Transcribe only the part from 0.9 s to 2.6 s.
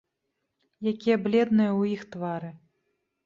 Якія бледныя ў іх твары.